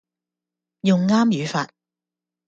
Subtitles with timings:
[0.81, 1.69] 用啱語法